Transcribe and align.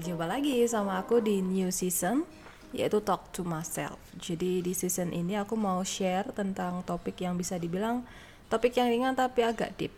jumpa 0.00 0.24
lagi 0.24 0.64
sama 0.64 0.96
aku 1.02 1.20
di 1.20 1.44
new 1.44 1.68
season 1.68 2.24
yaitu 2.72 3.04
Talk 3.04 3.28
to 3.36 3.44
Myself. 3.44 4.00
Jadi 4.16 4.64
di 4.64 4.72
season 4.72 5.12
ini 5.12 5.36
aku 5.36 5.52
mau 5.60 5.84
share 5.84 6.32
tentang 6.32 6.80
topik 6.88 7.20
yang 7.20 7.36
bisa 7.36 7.60
dibilang 7.60 8.00
topik 8.48 8.72
yang 8.80 8.88
ringan 8.88 9.12
tapi 9.12 9.44
agak 9.44 9.76
deep. 9.76 9.92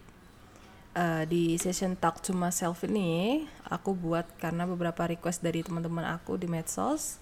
Uh, 0.94 1.26
di 1.26 1.58
session 1.58 1.98
Talk 1.98 2.22
to 2.22 2.30
Myself 2.34 2.86
ini 2.86 3.42
aku 3.66 3.94
buat 3.98 4.26
karena 4.38 4.62
beberapa 4.62 5.10
request 5.10 5.42
dari 5.42 5.66
teman-teman 5.66 6.06
aku 6.06 6.38
di 6.38 6.46
medsos 6.46 7.18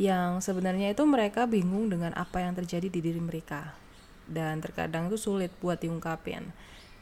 yang 0.00 0.40
sebenarnya 0.40 0.96
itu 0.96 1.04
mereka 1.04 1.44
bingung 1.44 1.92
dengan 1.92 2.16
apa 2.16 2.40
yang 2.40 2.56
terjadi 2.56 2.88
di 2.88 3.00
diri 3.04 3.20
mereka 3.20 3.76
dan 4.24 4.60
terkadang 4.64 5.12
itu 5.12 5.20
sulit 5.20 5.52
buat 5.60 5.80
diungkapin. 5.80 6.48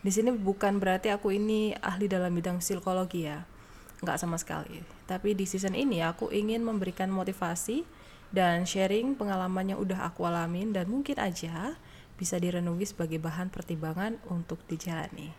Di 0.03 0.11
sini 0.11 0.35
bukan 0.35 0.83
berarti 0.83 1.15
aku 1.15 1.31
ini 1.31 1.71
ahli 1.79 2.11
dalam 2.11 2.35
bidang 2.35 2.59
psikologi 2.59 3.31
ya 3.31 3.47
nggak 4.03 4.19
sama 4.19 4.37
sekali. 4.37 4.83
Tapi 5.07 5.33
di 5.33 5.47
season 5.47 5.79
ini 5.79 6.03
aku 6.03 6.29
ingin 6.35 6.67
memberikan 6.67 7.09
motivasi 7.09 7.87
dan 8.35 8.67
sharing 8.67 9.15
pengalaman 9.15 9.73
yang 9.73 9.79
udah 9.79 10.11
aku 10.11 10.27
alamin 10.27 10.75
dan 10.75 10.91
mungkin 10.91 11.17
aja 11.23 11.79
bisa 12.19 12.37
direnungi 12.39 12.87
sebagai 12.87 13.23
bahan 13.23 13.49
pertimbangan 13.49 14.19
untuk 14.29 14.61
dijalani. 14.67 15.31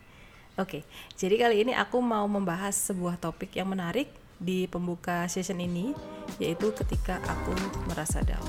Oke, 0.54 0.86
jadi 1.18 1.34
kali 1.34 1.66
ini 1.66 1.72
aku 1.74 1.98
mau 1.98 2.24
membahas 2.30 2.78
sebuah 2.78 3.18
topik 3.18 3.58
yang 3.58 3.66
menarik 3.74 4.06
di 4.38 4.70
pembuka 4.70 5.26
session 5.26 5.58
ini, 5.58 5.90
yaitu 6.38 6.70
ketika 6.70 7.18
aku 7.26 7.54
merasa 7.90 8.22
down. 8.22 8.46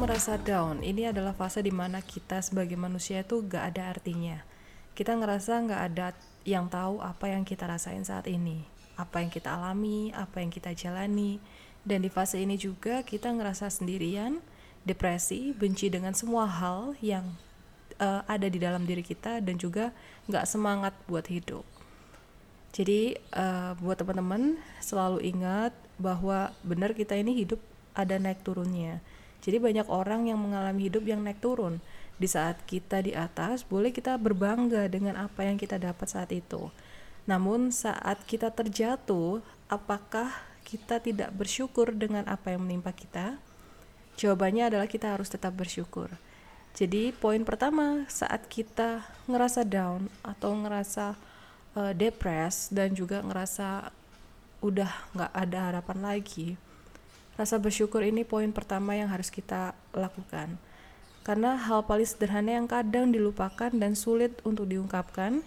Merasa 0.00 0.40
down, 0.40 0.80
ini 0.80 1.12
adalah 1.12 1.36
fase 1.36 1.60
di 1.60 1.68
mana 1.68 2.00
kita 2.00 2.40
sebagai 2.40 2.72
manusia 2.72 3.20
itu 3.20 3.44
gak 3.44 3.76
ada 3.76 3.92
artinya. 3.92 4.40
Kita 4.96 5.12
ngerasa 5.12 5.60
gak 5.68 5.82
ada 5.92 6.16
yang 6.48 6.72
tahu 6.72 7.04
apa 7.04 7.28
yang 7.28 7.44
kita 7.44 7.68
rasain 7.68 8.00
saat 8.00 8.24
ini, 8.24 8.64
apa 8.96 9.20
yang 9.20 9.28
kita 9.28 9.52
alami, 9.52 10.08
apa 10.16 10.40
yang 10.40 10.48
kita 10.48 10.72
jalani. 10.72 11.36
Dan 11.84 12.00
di 12.00 12.08
fase 12.08 12.40
ini 12.40 12.56
juga 12.56 13.04
kita 13.04 13.28
ngerasa 13.28 13.68
sendirian, 13.68 14.40
depresi, 14.88 15.52
benci 15.52 15.92
dengan 15.92 16.16
semua 16.16 16.48
hal 16.48 16.96
yang 17.04 17.36
uh, 18.00 18.24
ada 18.24 18.48
di 18.48 18.56
dalam 18.56 18.88
diri 18.88 19.04
kita 19.04 19.44
dan 19.44 19.60
juga 19.60 19.92
gak 20.32 20.48
semangat 20.48 20.96
buat 21.12 21.28
hidup. 21.28 21.68
Jadi 22.72 23.20
uh, 23.36 23.76
buat 23.76 24.00
teman-teman 24.00 24.56
selalu 24.80 25.28
ingat 25.28 25.76
bahwa 26.00 26.56
benar 26.64 26.96
kita 26.96 27.20
ini 27.20 27.44
hidup 27.44 27.60
ada 27.92 28.16
naik 28.16 28.40
turunnya 28.40 29.04
jadi 29.40 29.56
banyak 29.56 29.88
orang 29.88 30.28
yang 30.28 30.40
mengalami 30.40 30.92
hidup 30.92 31.04
yang 31.08 31.24
naik 31.24 31.40
turun. 31.40 31.80
Di 32.20 32.28
saat 32.28 32.60
kita 32.68 33.00
di 33.00 33.16
atas, 33.16 33.64
boleh 33.64 33.88
kita 33.88 34.20
berbangga 34.20 34.84
dengan 34.92 35.16
apa 35.16 35.48
yang 35.48 35.56
kita 35.56 35.80
dapat 35.80 36.04
saat 36.04 36.28
itu. 36.36 36.68
Namun 37.24 37.72
saat 37.72 38.20
kita 38.28 38.52
terjatuh, 38.52 39.40
apakah 39.72 40.28
kita 40.68 41.00
tidak 41.00 41.32
bersyukur 41.32 41.88
dengan 41.96 42.28
apa 42.28 42.52
yang 42.52 42.68
menimpa 42.68 42.92
kita? 42.92 43.40
Jawabannya 44.20 44.68
adalah 44.68 44.84
kita 44.84 45.16
harus 45.16 45.32
tetap 45.32 45.56
bersyukur. 45.56 46.12
Jadi 46.76 47.10
poin 47.16 47.40
pertama 47.42 48.04
saat 48.06 48.46
kita 48.46 49.02
ngerasa 49.26 49.64
down 49.64 50.06
atau 50.22 50.54
ngerasa 50.54 51.16
uh, 51.74 51.92
depres 51.96 52.70
dan 52.70 52.92
juga 52.92 53.24
ngerasa 53.24 53.90
udah 54.60 54.92
nggak 55.16 55.32
ada 55.34 55.58
harapan 55.72 55.98
lagi, 56.04 56.60
Rasa 57.38 57.58
bersyukur 57.58 58.02
ini 58.02 58.26
poin 58.26 58.50
pertama 58.50 58.94
yang 58.98 59.10
harus 59.10 59.30
kita 59.30 59.76
lakukan. 59.94 60.58
Karena 61.20 61.54
hal 61.54 61.84
paling 61.84 62.08
sederhana 62.08 62.56
yang 62.56 62.66
kadang 62.66 63.12
dilupakan 63.12 63.70
dan 63.70 63.92
sulit 63.92 64.40
untuk 64.42 64.66
diungkapkan, 64.66 65.44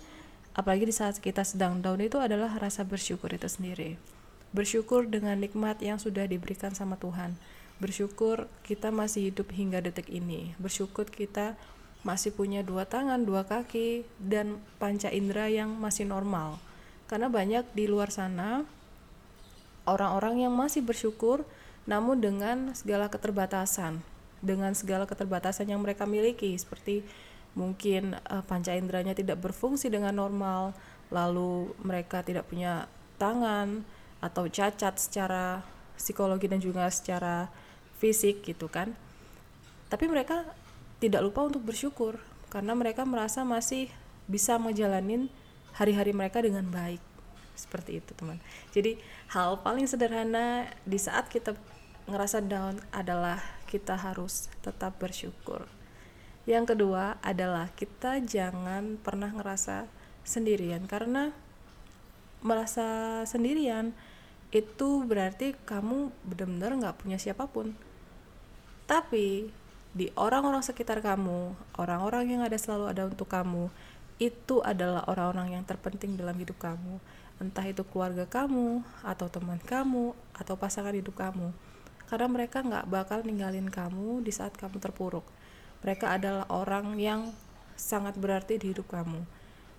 apalagi 0.53 0.87
di 0.89 0.95
saat 0.95 1.17
kita 1.17 1.41
sedang 1.41 1.81
down 1.81 1.99
itu 1.99 2.21
adalah 2.21 2.53
rasa 2.61 2.85
bersyukur 2.85 3.33
itu 3.33 3.49
sendiri. 3.49 3.97
Bersyukur 4.53 5.09
dengan 5.09 5.41
nikmat 5.41 5.81
yang 5.81 5.97
sudah 5.97 6.29
diberikan 6.29 6.77
sama 6.77 6.93
Tuhan. 7.01 7.33
Bersyukur 7.81 8.45
kita 8.61 8.93
masih 8.93 9.33
hidup 9.33 9.49
hingga 9.49 9.81
detik 9.81 10.13
ini. 10.13 10.53
Bersyukur 10.61 11.09
kita 11.09 11.57
masih 12.05 12.35
punya 12.35 12.61
dua 12.61 12.85
tangan, 12.85 13.25
dua 13.25 13.47
kaki, 13.47 14.05
dan 14.21 14.61
panca 14.77 15.09
indera 15.09 15.49
yang 15.49 15.73
masih 15.73 16.05
normal. 16.05 16.61
Karena 17.09 17.33
banyak 17.33 17.65
di 17.73 17.89
luar 17.89 18.13
sana 18.13 18.61
orang-orang 19.89 20.47
yang 20.47 20.53
masih 20.53 20.85
bersyukur 20.85 21.43
namun 21.83 22.19
dengan 22.23 22.71
segala 22.75 23.11
keterbatasan 23.11 23.99
dengan 24.43 24.75
segala 24.75 25.07
keterbatasan 25.07 25.71
yang 25.71 25.79
mereka 25.79 26.03
miliki 26.03 26.51
seperti 26.59 27.03
mungkin 27.55 28.17
uh, 28.27 28.43
panca 28.43 28.75
inderanya 28.75 29.15
tidak 29.15 29.39
berfungsi 29.39 29.87
dengan 29.87 30.11
normal 30.15 30.75
lalu 31.13 31.71
mereka 31.79 32.25
tidak 32.25 32.49
punya 32.49 32.89
tangan 33.21 33.87
atau 34.19 34.49
cacat 34.49 34.99
secara 34.99 35.63
psikologi 35.95 36.49
dan 36.49 36.59
juga 36.59 36.89
secara 36.89 37.47
fisik 38.01 38.43
gitu 38.43 38.67
kan. 38.67 38.91
Tapi 39.87 40.09
mereka 40.09 40.43
tidak 40.97 41.21
lupa 41.21 41.45
untuk 41.45 41.61
bersyukur 41.61 42.17
karena 42.49 42.73
mereka 42.73 43.05
merasa 43.05 43.45
masih 43.45 43.87
bisa 44.25 44.57
menjalanin 44.57 45.29
hari-hari 45.77 46.11
mereka 46.11 46.41
dengan 46.41 46.65
baik. 46.67 46.99
Seperti 47.53 48.01
itu 48.01 48.11
teman. 48.17 48.41
Jadi 48.73 48.97
hal 49.29 49.61
paling 49.61 49.85
sederhana 49.85 50.65
di 50.83 50.97
saat 50.97 51.29
kita 51.29 51.53
ngerasa 52.03 52.43
down 52.43 52.83
adalah 52.91 53.39
kita 53.63 53.95
harus 53.95 54.51
tetap 54.59 54.99
bersyukur. 54.99 55.63
Yang 56.43 56.75
kedua 56.75 57.15
adalah 57.23 57.71
kita 57.71 58.19
jangan 58.19 58.99
pernah 58.99 59.31
ngerasa 59.31 59.87
sendirian 60.27 60.83
karena 60.83 61.31
merasa 62.43 63.23
sendirian 63.23 63.95
itu 64.51 65.07
berarti 65.07 65.55
kamu 65.63 66.11
benar-benar 66.27 66.71
nggak 66.75 66.97
punya 66.99 67.15
siapa 67.15 67.47
pun. 67.47 67.71
Tapi 68.83 69.47
di 69.95 70.11
orang-orang 70.19 70.59
sekitar 70.59 70.99
kamu 70.99 71.55
orang-orang 71.79 72.35
yang 72.35 72.41
ada 72.43 72.59
selalu 72.59 72.91
ada 72.91 73.07
untuk 73.07 73.31
kamu 73.31 73.71
itu 74.19 74.59
adalah 74.61 75.07
orang-orang 75.07 75.55
yang 75.55 75.63
terpenting 75.63 76.19
dalam 76.19 76.35
hidup 76.35 76.59
kamu. 76.59 76.99
Entah 77.39 77.63
itu 77.63 77.87
keluarga 77.87 78.27
kamu 78.27 78.83
atau 79.07 79.31
teman 79.31 79.63
kamu 79.63 80.11
atau 80.35 80.59
pasangan 80.59 80.91
hidup 80.91 81.15
kamu 81.15 81.55
karena 82.13 82.29
mereka 82.29 82.61
nggak 82.61 82.93
bakal 82.93 83.25
ninggalin 83.25 83.73
kamu 83.73 84.21
di 84.21 84.29
saat 84.29 84.53
kamu 84.53 84.77
terpuruk. 84.77 85.25
Mereka 85.81 86.13
adalah 86.13 86.45
orang 86.53 86.93
yang 87.01 87.33
sangat 87.73 88.13
berarti 88.21 88.61
di 88.61 88.69
hidup 88.69 88.85
kamu. 88.85 89.25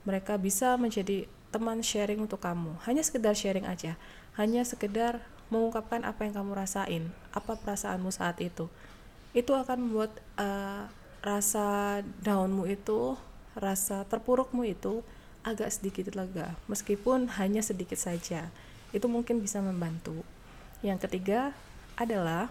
Mereka 0.03 0.43
bisa 0.43 0.75
menjadi 0.75 1.31
teman 1.55 1.79
sharing 1.79 2.19
untuk 2.19 2.43
kamu. 2.43 2.75
Hanya 2.91 3.07
sekedar 3.07 3.39
sharing 3.39 3.71
aja. 3.71 3.95
Hanya 4.35 4.67
sekedar 4.67 5.23
mengungkapkan 5.47 6.03
apa 6.03 6.27
yang 6.27 6.35
kamu 6.43 6.59
rasain 6.59 7.15
apa 7.31 7.55
perasaanmu 7.55 8.11
saat 8.11 8.43
itu. 8.43 8.67
Itu 9.31 9.55
akan 9.55 9.87
membuat 9.87 10.19
uh, 10.35 10.91
rasa 11.23 12.03
downmu 12.19 12.67
itu 12.67 13.15
rasa 13.55 14.03
terpurukmu 14.11 14.67
itu 14.67 15.07
agak 15.47 15.71
sedikit 15.71 16.11
lega. 16.19 16.59
Meskipun 16.67 17.31
hanya 17.39 17.63
sedikit 17.63 18.03
saja. 18.03 18.51
Itu 18.91 19.07
mungkin 19.07 19.39
bisa 19.39 19.63
membantu. 19.63 20.27
Yang 20.83 21.07
ketiga 21.07 21.55
adalah 21.95 22.51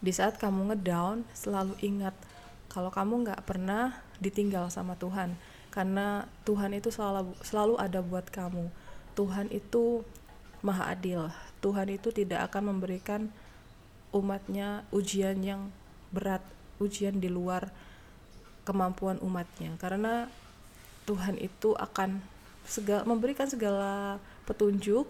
di 0.00 0.12
saat 0.14 0.40
kamu 0.40 0.72
ngedown 0.72 1.28
selalu 1.36 1.76
ingat 1.84 2.16
kalau 2.70 2.88
kamu 2.88 3.26
nggak 3.26 3.42
pernah 3.44 3.98
ditinggal 4.22 4.70
sama 4.70 4.94
Tuhan. 4.96 5.34
Karena 5.70 6.26
Tuhan 6.46 6.74
itu 6.74 6.90
selalu 6.90 7.34
selalu 7.42 7.74
ada 7.78 8.00
buat 8.02 8.26
kamu. 8.30 8.70
Tuhan 9.14 9.50
itu 9.50 10.06
maha 10.62 10.94
adil. 10.94 11.30
Tuhan 11.60 11.90
itu 11.90 12.14
tidak 12.14 12.50
akan 12.50 12.74
memberikan 12.74 13.30
umatnya 14.10 14.82
ujian 14.90 15.38
yang 15.42 15.70
berat 16.10 16.42
ujian 16.82 17.20
di 17.20 17.28
luar 17.28 17.70
kemampuan 18.64 19.18
umatnya. 19.22 19.74
Karena 19.78 20.26
Tuhan 21.06 21.38
itu 21.38 21.74
akan 21.74 22.22
segala, 22.66 23.02
memberikan 23.02 23.46
segala 23.50 24.22
petunjuk 24.46 25.06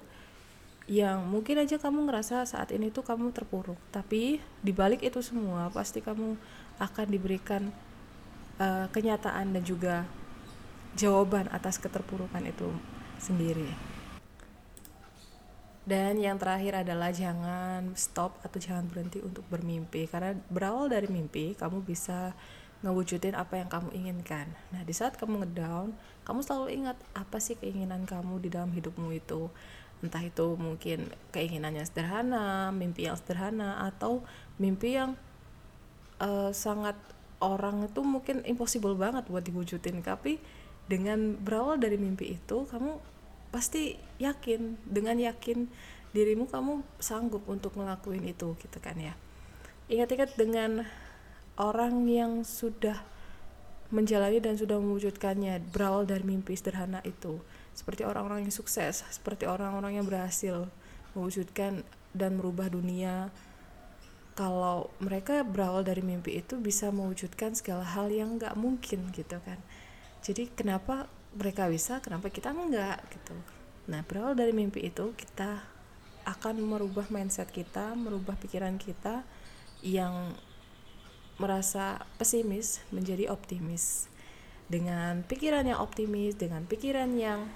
yang 0.91 1.23
mungkin 1.23 1.63
aja 1.63 1.79
kamu 1.79 2.11
ngerasa 2.11 2.43
saat 2.51 2.75
ini 2.75 2.91
tuh 2.91 3.07
kamu 3.07 3.31
terpuruk 3.31 3.79
tapi 3.95 4.43
dibalik 4.59 5.07
itu 5.07 5.23
semua 5.23 5.71
pasti 5.71 6.03
kamu 6.03 6.35
akan 6.83 7.07
diberikan 7.07 7.71
uh, 8.59 8.91
kenyataan 8.91 9.55
dan 9.55 9.63
juga 9.63 10.03
jawaban 10.99 11.47
atas 11.55 11.79
keterpurukan 11.79 12.43
itu 12.43 12.67
sendiri 13.23 13.71
dan 15.87 16.19
yang 16.19 16.43
terakhir 16.43 16.83
adalah 16.83 17.15
jangan 17.15 17.95
stop 17.95 18.43
atau 18.43 18.59
jangan 18.59 18.91
berhenti 18.91 19.23
untuk 19.23 19.47
bermimpi 19.47 20.11
karena 20.11 20.35
berawal 20.51 20.91
dari 20.91 21.07
mimpi 21.07 21.55
kamu 21.55 21.87
bisa 21.87 22.35
ngewujudin 22.81 23.37
apa 23.37 23.61
yang 23.61 23.69
kamu 23.69 23.93
inginkan. 23.93 24.49
Nah, 24.73 24.81
di 24.89 24.97
saat 24.97 25.21
kamu 25.21 25.45
ngedown, 25.45 25.93
kamu 26.25 26.41
selalu 26.41 26.69
ingat 26.81 26.97
apa 27.13 27.37
sih 27.37 27.61
keinginan 27.61 28.09
kamu 28.09 28.41
di 28.41 28.49
dalam 28.49 28.73
hidupmu 28.73 29.13
itu. 29.13 29.53
Entah 30.01 30.25
itu 30.25 30.57
mungkin 30.57 31.13
keinginannya 31.33 31.85
sederhana, 31.85 32.73
mimpi 32.73 33.05
yang 33.05 33.17
sederhana 33.21 33.85
atau 33.85 34.25
mimpi 34.57 34.97
yang 34.97 35.17
uh, 36.21 36.53
sangat 36.57 36.97
orang 37.41 37.89
itu 37.89 38.01
mungkin 38.01 38.45
impossible 38.49 38.97
banget 38.97 39.29
buat 39.29 39.45
diwujudin. 39.45 40.01
Tapi 40.01 40.41
dengan 40.89 41.37
berawal 41.37 41.77
dari 41.77 42.01
mimpi 42.01 42.37
itu 42.37 42.65
kamu 42.69 42.97
pasti 43.51 43.99
yakin 44.23 44.79
dengan 44.87 45.19
yakin 45.19 45.67
dirimu 46.11 46.51
kamu 46.51 46.83
sanggup 46.99 47.47
untuk 47.47 47.77
ngelakuin 47.77 48.25
itu 48.25 48.57
gitu 48.57 48.79
kan 48.81 48.97
ya. 48.99 49.15
Ingat-ingat 49.91 50.39
dengan 50.39 50.87
orang 51.59 52.07
yang 52.07 52.47
sudah 52.47 53.03
menjalani 53.91 54.39
dan 54.39 54.55
sudah 54.55 54.79
mewujudkannya 54.79 55.75
berawal 55.75 56.07
dari 56.07 56.23
mimpi 56.23 56.55
sederhana 56.55 57.03
itu 57.03 57.43
seperti 57.81 58.05
orang-orang 58.05 58.45
yang 58.45 58.53
sukses 58.53 59.01
seperti 59.09 59.49
orang-orang 59.49 59.97
yang 59.97 60.05
berhasil 60.05 60.69
mewujudkan 61.17 61.81
dan 62.13 62.37
merubah 62.37 62.69
dunia. 62.69 63.33
Kalau 64.37 64.93
mereka 65.03 65.43
berawal 65.45 65.85
dari 65.85 66.01
mimpi 66.01 66.41
itu 66.41 66.57
bisa 66.61 66.89
mewujudkan 66.93 67.57
segala 67.57 67.85
hal 67.85 68.09
yang 68.13 68.37
nggak 68.37 68.57
mungkin 68.57 69.09
gitu 69.17 69.41
kan. 69.43 69.59
Jadi 70.21 70.53
kenapa 70.53 71.09
mereka 71.33 71.69
bisa 71.73 72.05
kenapa 72.05 72.29
kita 72.29 72.53
enggak 72.53 73.01
gitu. 73.11 73.37
Nah 73.89 74.05
berawal 74.05 74.37
dari 74.37 74.53
mimpi 74.53 74.87
itu 74.87 75.13
kita 75.17 75.61
akan 76.29 76.61
merubah 76.61 77.09
mindset 77.09 77.49
kita 77.49 77.97
merubah 77.97 78.37
pikiran 78.37 78.77
kita 78.77 79.25
yang 79.81 80.37
merasa 81.41 82.05
pesimis 82.21 82.85
menjadi 82.93 83.33
optimis. 83.33 84.07
Dengan 84.71 85.27
pikiran 85.27 85.67
yang 85.67 85.83
optimis, 85.83 86.39
dengan 86.39 86.63
pikiran 86.69 87.11
yang 87.19 87.49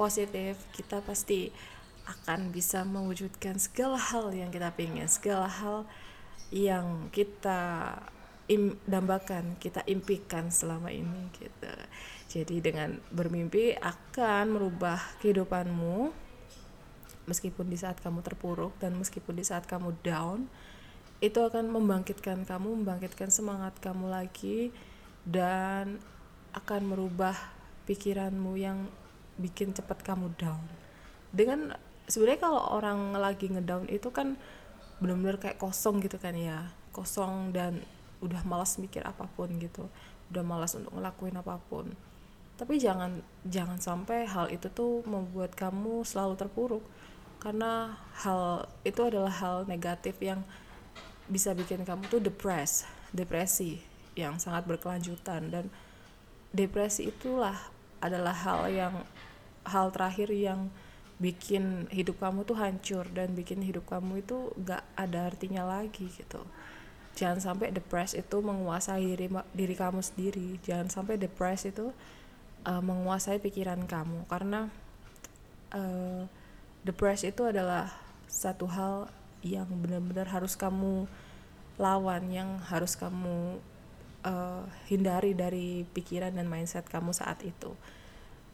positif, 0.00 0.56
kita 0.72 1.04
pasti 1.04 1.52
akan 2.08 2.48
bisa 2.48 2.88
mewujudkan 2.88 3.60
segala 3.60 4.00
hal 4.00 4.32
yang 4.32 4.48
kita 4.48 4.72
ingin, 4.80 5.04
segala 5.04 5.46
hal 5.46 5.84
yang 6.48 7.12
kita 7.12 7.94
im 8.50 8.74
dambakan, 8.88 9.54
kita 9.60 9.84
impikan 9.86 10.48
selama 10.48 10.88
ini 10.88 11.28
gitu. 11.36 11.70
Jadi 12.32 12.64
dengan 12.64 12.98
bermimpi 13.12 13.76
akan 13.78 14.56
merubah 14.56 14.98
kehidupanmu 15.22 16.10
meskipun 17.30 17.70
di 17.70 17.78
saat 17.78 18.02
kamu 18.02 18.26
terpuruk 18.26 18.74
dan 18.82 18.98
meskipun 18.98 19.38
di 19.38 19.46
saat 19.46 19.70
kamu 19.70 19.94
down 20.02 20.50
itu 21.22 21.38
akan 21.38 21.70
membangkitkan 21.70 22.42
kamu, 22.42 22.82
membangkitkan 22.82 23.30
semangat 23.30 23.76
kamu 23.78 24.10
lagi 24.10 24.74
dan 25.22 26.02
akan 26.50 26.90
merubah 26.90 27.36
pikiranmu 27.86 28.58
yang 28.58 28.90
bikin 29.40 29.72
cepat 29.72 30.04
kamu 30.04 30.30
down. 30.36 30.60
Dengan 31.32 31.72
sebenarnya 32.04 32.40
kalau 32.44 32.62
orang 32.76 33.16
lagi 33.16 33.48
ngedown 33.48 33.88
itu 33.88 34.12
kan 34.12 34.36
benar-benar 35.00 35.40
kayak 35.40 35.56
kosong 35.56 36.04
gitu 36.04 36.20
kan 36.20 36.36
ya, 36.36 36.68
kosong 36.92 37.56
dan 37.56 37.80
udah 38.20 38.44
malas 38.44 38.76
mikir 38.76 39.00
apa 39.00 39.24
pun 39.32 39.48
gitu, 39.56 39.88
udah 40.28 40.44
malas 40.44 40.76
untuk 40.76 40.92
ngelakuin 40.92 41.40
apa 41.40 41.56
pun. 41.72 41.88
Tapi 42.60 42.76
jangan 42.76 43.24
jangan 43.48 43.80
sampai 43.80 44.28
hal 44.28 44.52
itu 44.52 44.68
tuh 44.68 45.00
membuat 45.08 45.56
kamu 45.56 46.04
selalu 46.04 46.36
terpuruk 46.36 46.84
karena 47.40 47.96
hal 48.20 48.68
itu 48.84 49.00
adalah 49.00 49.32
hal 49.32 49.64
negatif 49.64 50.20
yang 50.20 50.44
bisa 51.24 51.56
bikin 51.56 51.88
kamu 51.88 52.04
tuh 52.12 52.20
depres 52.20 52.84
depresi 53.16 53.80
yang 54.12 54.36
sangat 54.36 54.68
berkelanjutan 54.68 55.48
dan 55.48 55.64
depresi 56.52 57.08
itulah 57.08 57.56
adalah 58.04 58.36
hal 58.36 58.68
yang 58.68 58.94
hal 59.66 59.92
terakhir 59.92 60.32
yang 60.32 60.72
bikin 61.20 61.84
hidup 61.92 62.16
kamu 62.16 62.48
tuh 62.48 62.56
hancur 62.56 63.04
dan 63.12 63.36
bikin 63.36 63.60
hidup 63.60 63.84
kamu 63.84 64.24
itu 64.24 64.56
gak 64.64 64.80
ada 64.96 65.28
artinya 65.28 65.68
lagi 65.68 66.08
gitu. 66.08 66.40
Jangan 67.12 67.44
sampai 67.44 67.68
depres 67.68 68.16
itu 68.16 68.40
menguasai 68.40 69.04
diri 69.04 69.28
diri 69.52 69.74
kamu 69.76 70.00
sendiri. 70.00 70.56
Jangan 70.64 70.88
sampai 70.88 71.20
depres 71.20 71.68
itu 71.68 71.92
uh, 72.64 72.80
menguasai 72.80 73.36
pikiran 73.36 73.84
kamu. 73.84 74.24
Karena 74.32 74.72
uh, 75.76 76.24
depres 76.80 77.20
itu 77.28 77.44
adalah 77.44 77.92
satu 78.24 78.64
hal 78.72 79.12
yang 79.44 79.68
benar-benar 79.68 80.32
harus 80.32 80.56
kamu 80.56 81.04
lawan 81.76 82.32
yang 82.32 82.60
harus 82.64 82.96
kamu 82.96 83.60
uh, 84.24 84.64
hindari 84.88 85.32
dari 85.32 85.84
pikiran 85.96 86.32
dan 86.36 86.48
mindset 86.48 86.84
kamu 86.88 87.12
saat 87.16 87.40
itu 87.44 87.72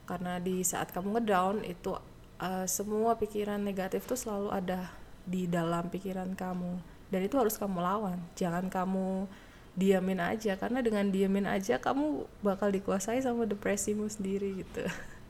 karena 0.07 0.39
di 0.39 0.63
saat 0.63 0.95
kamu 0.95 1.19
ngedown 1.19 1.67
itu 1.67 1.99
uh, 2.39 2.65
semua 2.65 3.19
pikiran 3.19 3.59
negatif 3.59 4.07
tuh 4.07 4.15
selalu 4.15 4.55
ada 4.55 4.95
di 5.27 5.51
dalam 5.51 5.91
pikiran 5.91 6.33
kamu. 6.39 6.79
Dan 7.11 7.21
itu 7.27 7.35
harus 7.35 7.59
kamu 7.59 7.83
lawan. 7.83 8.23
Jangan 8.39 8.71
kamu 8.71 9.27
diamin 9.75 10.23
aja. 10.23 10.55
Karena 10.55 10.79
dengan 10.79 11.11
diamin 11.11 11.51
aja 11.51 11.83
kamu 11.83 12.23
bakal 12.47 12.71
dikuasai 12.71 13.19
sama 13.19 13.51
depresimu 13.51 14.07
sendiri 14.07 14.63
gitu. 14.63 14.87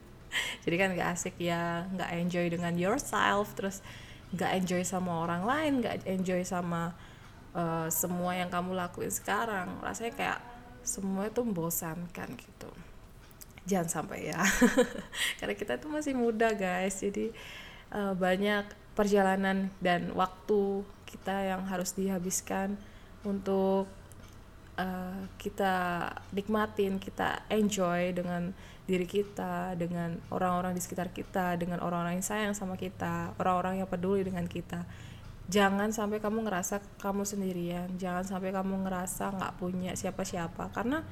Jadi 0.63 0.75
kan 0.77 0.93
gak 0.93 1.09
asik 1.17 1.41
ya 1.41 1.89
gak 1.97 2.13
enjoy 2.13 2.45
dengan 2.53 2.77
yourself. 2.77 3.57
Terus 3.57 3.81
gak 4.37 4.53
enjoy 4.61 4.85
sama 4.85 5.25
orang 5.25 5.41
lain 5.41 5.73
gak 5.81 6.05
enjoy 6.05 6.45
sama 6.45 6.93
uh, 7.57 7.89
semua 7.89 8.37
yang 8.37 8.53
kamu 8.53 8.77
lakuin 8.77 9.09
sekarang. 9.09 9.81
Rasanya 9.81 10.13
kayak 10.13 10.39
semua 10.85 11.27
itu 11.27 11.41
membosankan 11.41 12.29
gitu 12.37 12.69
jangan 13.67 14.01
sampai 14.01 14.31
ya. 14.31 14.39
Karena 15.43 15.53
kita 15.53 15.75
tuh 15.77 15.91
masih 15.91 16.15
muda 16.15 16.55
guys. 16.55 17.03
Jadi 17.03 17.35
uh, 17.91 18.15
banyak 18.15 18.63
perjalanan 18.95 19.69
dan 19.83 20.09
waktu 20.15 20.81
kita 21.05 21.53
yang 21.53 21.67
harus 21.69 21.93
dihabiskan 21.93 22.79
untuk 23.27 23.85
uh, 24.79 25.21
kita 25.37 26.07
nikmatin 26.31 26.97
kita 26.97 27.45
enjoy 27.51 28.15
dengan 28.15 28.55
diri 28.87 29.03
kita 29.03 29.75
dengan 29.75 30.15
orang-orang 30.31 30.71
di 30.71 30.79
sekitar 30.79 31.11
kita 31.11 31.59
dengan 31.59 31.83
orang-orang 31.83 32.23
yang 32.23 32.25
sayang 32.25 32.53
sama 32.55 32.79
kita 32.79 33.35
orang-orang 33.35 33.83
yang 33.83 33.89
peduli 33.91 34.23
dengan 34.23 34.47
kita. 34.47 34.87
Jangan 35.47 35.95
sampai 35.95 36.19
kamu 36.19 36.43
ngerasa 36.43 36.83
kamu 36.99 37.23
sendirian. 37.23 37.87
Jangan 37.95 38.27
sampai 38.27 38.51
kamu 38.51 38.83
ngerasa 38.83 39.31
nggak 39.31 39.53
punya 39.59 39.95
siapa-siapa. 39.95 40.75
Karena 40.75 41.03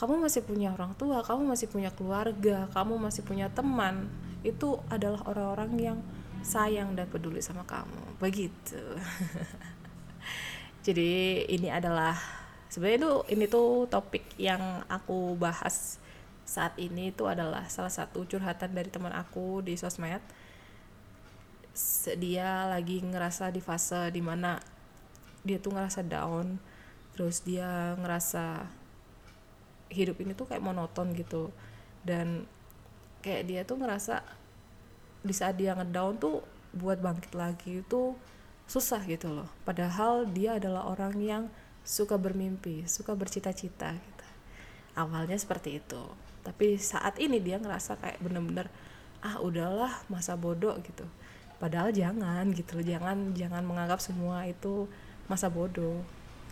kamu 0.00 0.16
masih 0.16 0.40
punya 0.40 0.72
orang 0.72 0.96
tua 0.96 1.20
kamu 1.20 1.52
masih 1.52 1.68
punya 1.68 1.92
keluarga 1.92 2.72
kamu 2.72 2.96
masih 2.96 3.20
punya 3.20 3.52
teman 3.52 4.08
itu 4.40 4.80
adalah 4.88 5.20
orang-orang 5.28 5.72
yang 5.76 5.98
sayang 6.40 6.96
dan 6.96 7.08
peduli 7.08 7.44
sama 7.44 7.64
kamu. 7.68 8.16
Begitu. 8.20 8.80
Jadi 10.86 11.44
ini 11.52 11.68
adalah 11.68 12.16
sebenarnya 12.72 13.04
itu 13.04 13.12
ini 13.36 13.44
tuh 13.48 13.84
topik 13.92 14.24
yang 14.40 14.84
aku 14.88 15.36
bahas 15.36 16.00
saat 16.48 16.74
ini 16.80 17.12
itu 17.12 17.28
adalah 17.28 17.68
salah 17.68 17.92
satu 17.92 18.24
curhatan 18.24 18.72
dari 18.72 18.88
teman 18.88 19.12
aku 19.12 19.60
di 19.60 19.76
sosmed. 19.76 20.24
Dia 22.16 22.66
lagi 22.66 23.04
ngerasa 23.04 23.52
di 23.52 23.60
fase 23.60 24.08
di 24.10 24.24
mana 24.24 24.58
dia 25.44 25.60
tuh 25.60 25.72
ngerasa 25.72 26.04
down 26.04 26.60
terus 27.16 27.44
dia 27.44 27.96
ngerasa 27.96 28.64
hidup 29.90 30.16
ini 30.22 30.32
tuh 30.32 30.46
kayak 30.46 30.62
monoton 30.62 31.12
gitu. 31.12 31.50
Dan 32.00 32.46
kayak 33.20 33.42
dia 33.44 33.60
tuh 33.66 33.76
ngerasa 33.76 34.24
di 35.20 35.34
saat 35.36 35.60
dia 35.60 35.76
ngedown 35.76 36.16
tuh 36.16 36.40
buat 36.72 37.02
bangkit 37.02 37.36
lagi 37.36 37.84
itu 37.84 38.16
susah 38.70 39.02
gitu 39.04 39.28
loh. 39.34 39.50
Padahal 39.66 40.24
dia 40.30 40.56
adalah 40.56 40.86
orang 40.86 41.18
yang 41.18 41.44
suka 41.82 42.14
bermimpi 42.14 42.86
suka 42.86 43.18
bercita-cita 43.18 43.98
gitu. 43.98 44.26
Awalnya 44.94 45.36
seperti 45.36 45.82
itu. 45.82 46.02
Tapi 46.46 46.78
saat 46.80 47.18
ini 47.20 47.42
dia 47.42 47.58
ngerasa 47.60 47.98
kayak 48.00 48.22
bener-bener 48.22 48.70
ah 49.20 49.42
udahlah 49.42 49.92
masa 50.08 50.38
bodoh 50.38 50.78
gitu. 50.80 51.04
Padahal 51.60 51.92
jangan 51.92 52.48
gitu 52.56 52.80
loh 52.80 52.86
jangan 52.86 53.36
jangan 53.36 53.66
menganggap 53.66 54.00
semua 54.00 54.48
itu 54.48 54.88
masa 55.28 55.52
bodoh. 55.52 56.00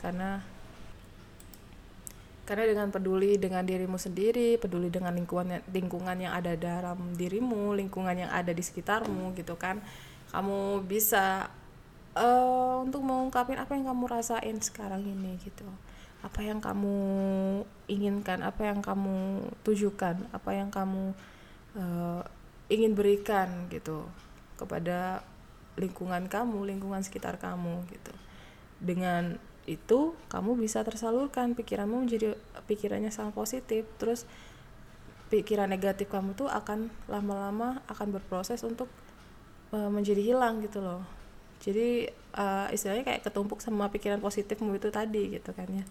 Karena 0.02 0.44
karena 2.48 2.64
dengan 2.64 2.88
peduli 2.88 3.36
dengan 3.36 3.60
dirimu 3.60 4.00
sendiri 4.00 4.56
peduli 4.56 4.88
dengan 4.88 5.12
lingkungan 5.12 5.60
lingkungan 5.68 6.16
yang 6.16 6.32
ada 6.32 6.56
dalam 6.56 7.12
dirimu 7.12 7.76
lingkungan 7.76 8.16
yang 8.16 8.32
ada 8.32 8.56
di 8.56 8.64
sekitarmu 8.64 9.36
gitu 9.36 9.60
kan 9.60 9.84
kamu 10.32 10.80
bisa 10.88 11.52
uh, 12.16 12.80
untuk 12.80 13.04
mengungkapin 13.04 13.60
apa 13.60 13.76
yang 13.76 13.92
kamu 13.92 14.04
rasain 14.08 14.56
sekarang 14.64 15.04
ini 15.04 15.36
gitu 15.44 15.68
apa 16.24 16.40
yang 16.40 16.64
kamu 16.64 16.96
inginkan 17.86 18.40
apa 18.40 18.64
yang 18.64 18.80
kamu 18.80 19.44
tujukan 19.62 20.24
apa 20.32 20.50
yang 20.56 20.72
kamu 20.72 21.12
uh, 21.76 22.24
ingin 22.72 22.96
berikan 22.96 23.68
gitu 23.68 24.08
kepada 24.58 25.24
lingkungan 25.78 26.26
kamu, 26.26 26.68
lingkungan 26.68 27.00
sekitar 27.00 27.38
kamu 27.38 27.86
gitu. 27.88 28.12
Dengan 28.82 29.38
itu 29.68 30.16
kamu 30.32 30.56
bisa 30.56 30.80
tersalurkan 30.80 31.52
pikiranmu 31.52 32.08
menjadi 32.08 32.32
pikirannya 32.64 33.12
sangat 33.12 33.36
positif. 33.36 33.84
Terus 34.00 34.24
pikiran 35.28 35.68
negatif 35.68 36.08
kamu 36.08 36.32
tuh 36.32 36.48
akan 36.48 36.88
lama-lama 37.06 37.84
akan 37.86 38.16
berproses 38.16 38.64
untuk 38.64 38.88
uh, 39.72 39.92
menjadi 39.92 40.20
hilang 40.24 40.64
gitu 40.64 40.80
loh. 40.80 41.04
jadi 41.58 42.14
uh, 42.38 42.70
istilahnya 42.70 43.02
kayak 43.02 43.22
ketumpuk 43.26 43.58
sama 43.58 43.90
pikiran 43.90 44.22
positifmu 44.22 44.78
itu 44.78 44.94
tadi 44.94 45.34
gitu 45.34 45.50
kan 45.50 45.66
ya 45.66 45.84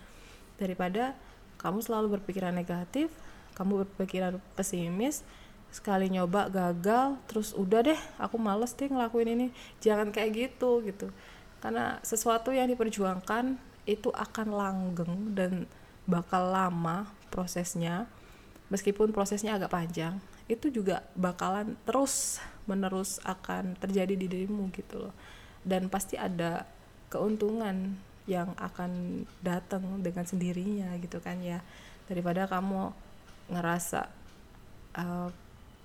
daripada 0.55 1.11
kamu 1.59 1.83
selalu 1.83 2.17
berpikiran 2.17 2.55
negatif 2.55 3.11
kamu 3.53 3.83
berpikiran 3.83 4.39
pesimis 4.55 5.27
sekali 5.75 6.07
nyoba 6.07 6.47
gagal 6.47 7.19
terus 7.27 7.51
udah 7.51 7.83
deh 7.83 7.99
aku 8.15 8.39
males 8.39 8.71
deh 8.79 8.87
ngelakuin 8.87 9.35
ini 9.35 9.47
jangan 9.83 10.15
kayak 10.15 10.55
gitu 10.55 10.79
gitu 10.87 11.11
karena 11.57 11.97
sesuatu 12.05 12.53
yang 12.53 12.69
diperjuangkan 12.69 13.57
itu 13.87 14.11
akan 14.13 14.47
langgeng 14.53 15.33
dan 15.33 15.65
bakal 16.05 16.53
lama 16.53 17.09
prosesnya. 17.33 18.05
Meskipun 18.67 19.15
prosesnya 19.15 19.55
agak 19.55 19.71
panjang 19.71 20.19
itu 20.51 20.67
juga 20.71 21.03
bakalan 21.15 21.75
terus 21.87 22.39
menerus 22.67 23.19
akan 23.23 23.79
terjadi 23.79 24.15
di 24.15 24.27
dirimu 24.27 24.69
gitu 24.75 25.07
loh. 25.07 25.15
Dan 25.63 25.87
pasti 25.87 26.19
ada 26.19 26.67
keuntungan 27.07 27.95
yang 28.27 28.51
akan 28.59 29.23
datang 29.39 30.03
dengan 30.03 30.27
sendirinya 30.27 30.91
gitu 30.99 31.23
kan 31.23 31.39
ya. 31.39 31.63
Daripada 32.11 32.43
kamu 32.47 32.91
ngerasa 33.47 34.11
uh, 34.99 35.31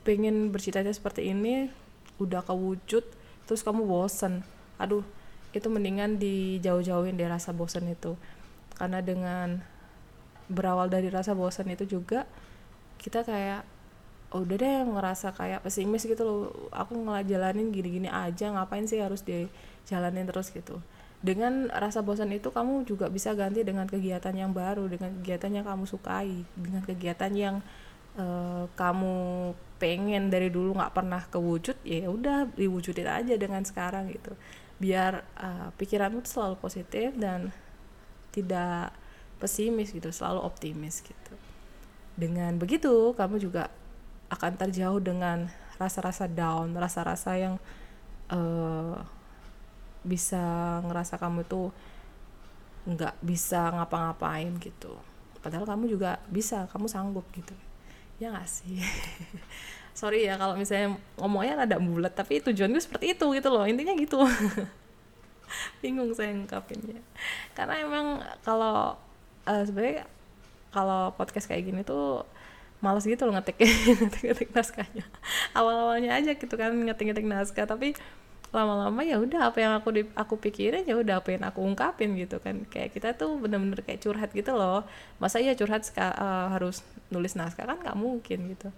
pengen 0.02 0.50
bercita-cita 0.50 0.90
seperti 0.90 1.30
ini 1.30 1.70
udah 2.18 2.42
kewujud 2.42 3.06
terus 3.46 3.62
kamu 3.62 3.86
bosen. 3.86 4.42
Aduh 4.82 5.06
itu 5.52 5.68
mendingan 5.68 6.16
dijauh-jauhin 6.16 7.16
deh 7.16 7.28
rasa 7.28 7.52
bosen 7.52 7.88
itu. 7.88 8.16
Karena 8.76 9.04
dengan 9.04 9.60
berawal 10.48 10.88
dari 10.88 11.08
rasa 11.08 11.32
bosan 11.32 11.70
itu 11.72 11.86
juga 11.88 12.28
kita 13.00 13.24
kayak 13.24 13.62
oh, 14.32 14.42
udah 14.42 14.56
deh 14.56 14.76
ngerasa 14.88 15.36
kayak 15.36 15.64
pesimis 15.64 16.08
gitu 16.08 16.22
loh. 16.24 16.40
Aku 16.72 16.96
ngelajalanin 16.96 17.70
gini-gini 17.70 18.08
aja 18.08 18.52
ngapain 18.52 18.88
sih 18.88 19.00
harus 19.00 19.20
dijalanin 19.22 20.24
terus 20.28 20.48
gitu? 20.50 20.80
Dengan 21.22 21.70
rasa 21.70 22.02
bosan 22.02 22.34
itu 22.34 22.50
kamu 22.50 22.82
juga 22.82 23.06
bisa 23.06 23.30
ganti 23.38 23.62
dengan 23.62 23.86
kegiatan 23.86 24.34
yang 24.34 24.50
baru 24.50 24.90
dengan 24.90 25.14
kegiatan 25.22 25.54
yang 25.54 25.66
kamu 25.68 25.86
sukai 25.86 26.42
dengan 26.58 26.82
kegiatan 26.82 27.30
yang 27.30 27.56
uh, 28.18 28.66
kamu 28.74 29.52
pengen 29.78 30.30
dari 30.30 30.46
dulu 30.46 30.78
nggak 30.78 30.94
pernah 30.94 31.22
kewujud 31.26 31.74
ya 31.82 32.06
udah 32.06 32.50
diwujudin 32.54 33.08
aja 33.08 33.34
dengan 33.34 33.66
sekarang 33.66 34.10
gitu 34.14 34.34
biar 34.80 35.24
uh, 35.38 35.68
pikiranmu 35.76 36.24
tuh 36.24 36.32
selalu 36.40 36.56
positif 36.58 37.12
dan 37.16 37.52
tidak 38.32 38.94
pesimis 39.42 39.90
gitu 39.90 40.08
selalu 40.14 40.40
optimis 40.46 41.02
gitu. 41.02 41.34
Dengan 42.14 42.56
begitu 42.56 43.12
kamu 43.18 43.42
juga 43.42 43.68
akan 44.32 44.56
terjauh 44.56 45.02
dengan 45.02 45.50
rasa-rasa 45.76 46.30
down 46.30 46.72
rasa-rasa 46.78 47.34
yang 47.34 47.54
uh, 48.30 48.96
bisa 50.06 50.78
ngerasa 50.86 51.18
kamu 51.18 51.42
tuh 51.46 51.74
nggak 52.86 53.18
bisa 53.22 53.70
ngapa-ngapain 53.74 54.54
gitu. 54.62 54.94
Padahal 55.42 55.66
kamu 55.66 55.90
juga 55.90 56.22
bisa 56.30 56.70
kamu 56.70 56.86
sanggup 56.86 57.26
gitu. 57.34 57.54
Ya 58.22 58.30
nggak 58.30 58.46
sih 58.46 58.78
sorry 59.92 60.24
ya 60.24 60.40
kalau 60.40 60.56
misalnya 60.56 60.96
ngomongnya 61.20 61.68
ada 61.68 61.76
bulat 61.76 62.12
tapi 62.16 62.40
tujuan 62.40 62.72
gue 62.72 62.82
seperti 62.82 63.12
itu 63.12 63.26
gitu 63.36 63.48
loh 63.52 63.64
intinya 63.68 63.92
gitu. 63.96 64.20
Bingung 65.84 66.16
saya 66.16 66.32
ngungkapinnya. 66.32 67.00
Karena 67.52 67.74
emang 67.84 68.06
kalau 68.40 68.96
uh, 69.44 69.62
sebenarnya 69.68 70.08
kalau 70.72 71.12
podcast 71.12 71.44
kayak 71.44 71.68
gini 71.68 71.84
tuh 71.84 72.24
males 72.80 73.04
gitu 73.04 73.28
loh 73.28 73.36
ngetik 73.36 73.60
ngetik 74.00 74.22
ngetik 74.32 74.50
naskahnya. 74.56 75.04
Awal 75.52 75.76
awalnya 75.86 76.16
aja 76.16 76.32
gitu 76.34 76.54
kan 76.56 76.72
ngetik 76.72 77.12
ngetik 77.12 77.28
naskah 77.28 77.68
tapi 77.68 77.92
lama-lama 78.52 79.00
ya 79.00 79.16
udah 79.16 79.48
apa 79.48 79.64
yang 79.64 79.72
aku 79.80 79.88
di, 79.96 80.02
aku 80.12 80.36
pikirin 80.36 80.84
ya 80.84 80.92
udah 81.00 81.24
apa 81.24 81.32
yang 81.32 81.44
aku 81.44 81.60
ungkapin 81.60 82.16
gitu 82.16 82.40
kan. 82.40 82.64
Kayak 82.72 82.96
kita 82.96 83.08
tuh 83.12 83.36
bener-bener 83.36 83.84
kayak 83.84 84.00
curhat 84.00 84.32
gitu 84.32 84.56
loh. 84.56 84.88
Masa 85.20 85.36
iya 85.36 85.52
curhat 85.52 85.84
uh, 86.00 86.48
harus 86.56 86.80
nulis 87.12 87.36
naskah? 87.36 87.68
Kan 87.68 87.84
nggak 87.84 87.96
mungkin 88.00 88.56
gitu 88.56 88.72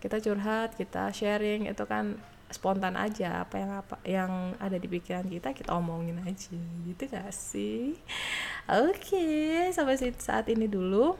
kita 0.00 0.16
curhat 0.18 0.74
kita 0.74 1.12
sharing 1.12 1.68
itu 1.68 1.84
kan 1.84 2.16
spontan 2.50 2.98
aja. 2.98 3.46
Apa 3.46 3.54
yang 3.62 3.72
apa 3.78 3.96
yang 4.02 4.32
ada 4.58 4.76
di 4.76 4.90
pikiran 4.90 5.28
kita 5.30 5.54
kita 5.54 5.70
omongin 5.76 6.18
aja. 6.26 6.58
Gitu 6.84 7.06
gak 7.06 7.30
sih? 7.30 7.94
Oke 8.66 9.14
okay, 9.14 9.70
sampai 9.70 9.96
saat 10.18 10.50
ini 10.50 10.66
dulu 10.66 11.14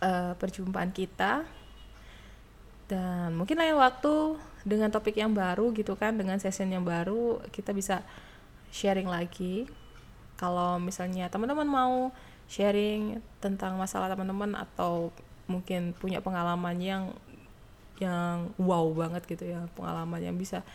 uh, 0.00 0.32
perjumpaan 0.40 0.90
kita. 0.90 1.44
Dan 2.84 3.36
mungkin 3.36 3.56
lain 3.56 3.76
waktu 3.80 4.36
dengan 4.64 4.88
topik 4.92 5.16
yang 5.16 5.32
baru 5.32 5.72
gitu 5.76 5.96
kan 5.96 6.16
dengan 6.16 6.40
session 6.40 6.72
yang 6.72 6.84
baru 6.84 7.40
kita 7.52 7.76
bisa 7.76 8.00
sharing 8.72 9.08
lagi. 9.08 9.68
Kalau 10.34 10.82
misalnya 10.82 11.30
teman-teman 11.30 11.68
mau 11.68 11.94
sharing 12.50 13.22
tentang 13.40 13.78
masalah 13.80 14.12
teman-teman 14.12 14.52
atau 14.58 15.14
mungkin 15.48 15.92
punya 15.96 16.24
pengalaman 16.24 16.76
yang 16.80 17.02
yang 18.02 18.50
wow 18.58 18.90
banget 18.90 19.22
gitu 19.26 19.54
ya 19.54 19.70
pengalaman 19.78 20.18
yang 20.18 20.34
bisa 20.34 20.66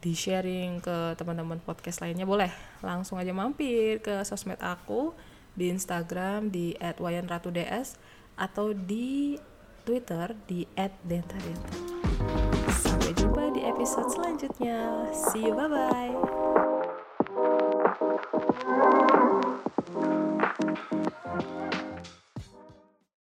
di 0.00 0.12
sharing 0.12 0.78
ke 0.84 1.16
teman-teman 1.16 1.58
podcast 1.64 2.04
lainnya 2.04 2.28
boleh 2.28 2.52
langsung 2.84 3.16
aja 3.16 3.32
mampir 3.32 4.04
ke 4.04 4.22
sosmed 4.28 4.60
aku 4.60 5.16
di 5.56 5.72
Instagram 5.72 6.52
di 6.52 6.76
@wayanratuds 6.78 7.96
atau 8.36 8.76
di 8.76 9.40
Twitter 9.88 10.36
di 10.44 10.68
@dentadenta. 11.00 11.72
Sampai 12.68 13.16
jumpa 13.16 13.56
di 13.56 13.64
episode 13.64 14.12
selanjutnya. 14.12 15.08
See 15.10 15.48
you 15.48 15.56
bye 15.56 15.70
bye. 15.72 16.12